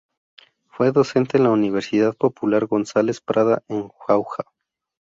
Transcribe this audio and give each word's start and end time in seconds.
Fue 0.65 0.91
docente 0.91 1.37
en 1.37 1.43
la 1.43 1.51
Universidad 1.51 2.15
Popular 2.15 2.65
González 2.65 3.21
Prada 3.21 3.61
en 3.67 3.87
Jauja. 4.07 4.45